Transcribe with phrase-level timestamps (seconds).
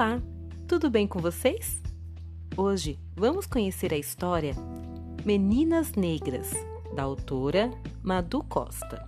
[0.00, 0.18] Olá,
[0.66, 1.82] tudo bem com vocês?
[2.56, 4.54] Hoje vamos conhecer a história
[5.26, 6.50] Meninas Negras,
[6.96, 7.70] da autora
[8.02, 9.06] Madu Costa.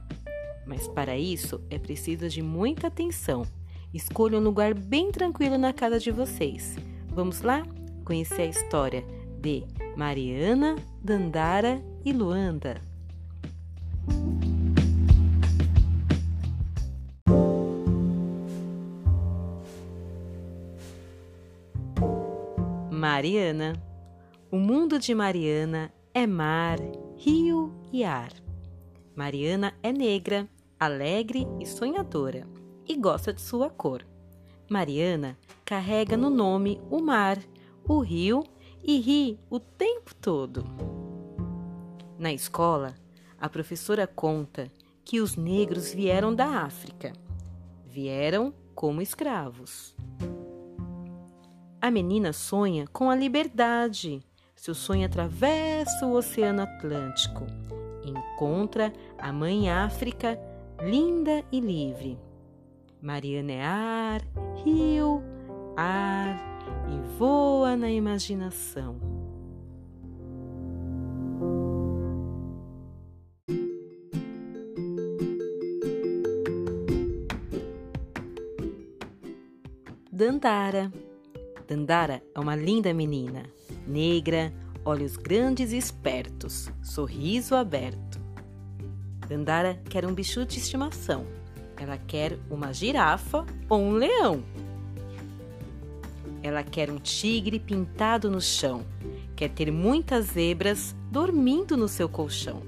[0.67, 3.47] Mas para isso é preciso de muita atenção.
[3.95, 6.77] Escolha um lugar bem tranquilo na casa de vocês.
[7.09, 7.63] Vamos lá
[8.05, 9.03] conhecer a história
[9.41, 9.65] de
[9.97, 12.92] Mariana, Dandara e Luanda.
[23.13, 23.75] Mariana.
[24.51, 26.79] O mundo de Mariana é mar,
[27.15, 28.33] rio e ar.
[29.15, 30.49] Mariana é negra,
[30.81, 32.49] alegre e sonhadora
[32.89, 34.07] e gosta de sua cor.
[34.67, 37.39] Mariana carrega no nome o mar,
[37.87, 38.43] o rio
[38.83, 40.65] e ri o tempo todo.
[42.19, 42.95] Na escola,
[43.39, 44.73] a professora conta
[45.05, 47.13] que os negros vieram da África.
[47.85, 49.95] Vieram como escravos.
[51.83, 54.23] A menina sonha com a liberdade.
[54.55, 57.45] Seu sonho atravessa o Oceano Atlântico.
[58.05, 60.39] Encontra a Mãe África,
[60.81, 62.17] linda e livre.
[63.01, 64.21] Mariana é ar,
[64.65, 65.25] rio,
[65.77, 66.39] ar
[66.89, 69.01] e voa na imaginação.
[80.13, 80.93] Dandara
[81.73, 83.45] Dandara é uma linda menina,
[83.87, 84.53] negra,
[84.85, 88.21] olhos grandes e espertos, sorriso aberto.
[89.27, 91.25] Dandara quer um bicho de estimação.
[91.79, 94.45] Ela quer uma girafa ou um leão.
[96.43, 98.85] Ela quer um tigre pintado no chão.
[99.35, 102.63] Quer ter muitas zebras dormindo no seu colchão.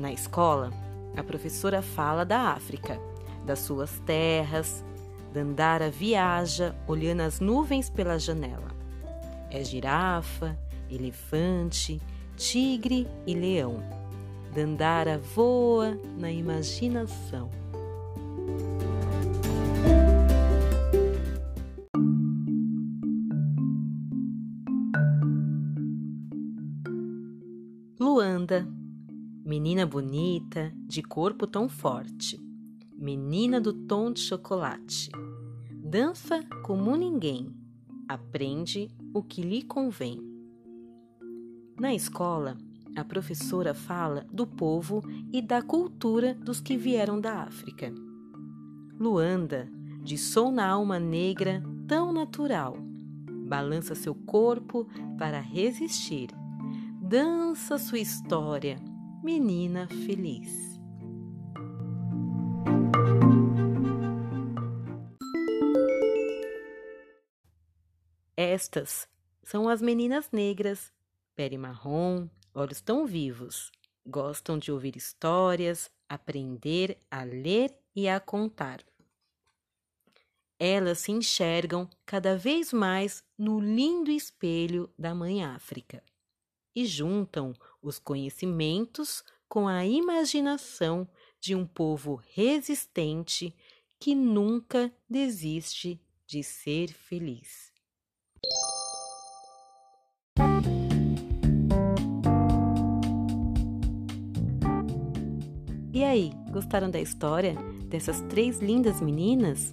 [0.00, 0.72] Na escola,
[1.14, 2.98] a professora fala da África,
[3.44, 4.82] das suas terras,
[5.34, 8.68] Dandara viaja olhando as nuvens pela janela.
[9.50, 10.56] É girafa,
[10.88, 12.00] elefante,
[12.36, 13.82] tigre e leão.
[14.54, 17.50] Dandara voa na imaginação.
[27.98, 28.68] Luanda,
[29.44, 32.43] menina bonita, de corpo tão forte,
[33.04, 35.10] menina do tom de chocolate
[35.68, 37.54] Dança como ninguém,
[38.08, 40.18] aprende o que lhe convém.
[41.78, 42.56] Na escola,
[42.96, 47.92] a professora fala do povo e da cultura dos que vieram da África.
[48.98, 49.70] Luanda,
[50.02, 52.78] de som na alma negra tão natural,
[53.46, 54.88] balança seu corpo
[55.18, 56.30] para resistir,
[57.02, 58.78] dança sua história,
[59.22, 60.73] menina feliz.
[68.54, 69.08] Estas
[69.42, 70.92] são as meninas negras,
[71.34, 73.72] pele marrom, olhos tão vivos.
[74.06, 78.78] Gostam de ouvir histórias, aprender a ler e a contar.
[80.56, 86.00] Elas se enxergam cada vez mais no lindo espelho da Mãe África
[86.76, 91.08] e juntam os conhecimentos com a imaginação
[91.40, 93.52] de um povo resistente
[93.98, 97.73] que nunca desiste de ser feliz.
[105.94, 107.54] E aí, gostaram da história
[107.86, 109.72] dessas três lindas meninas?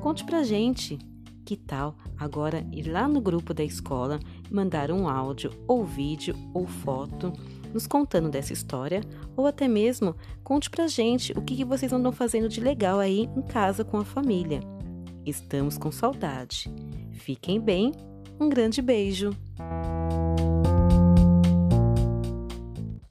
[0.00, 0.98] Conte pra gente.
[1.44, 4.18] Que tal agora ir lá no grupo da escola
[4.50, 7.30] mandar um áudio ou vídeo ou foto
[7.72, 9.02] nos contando dessa história
[9.36, 13.42] ou até mesmo conte pra gente o que vocês andam fazendo de legal aí em
[13.42, 14.60] casa com a família.
[15.26, 16.72] Estamos com saudade.
[17.12, 17.92] Fiquem bem,
[18.40, 19.32] um grande beijo!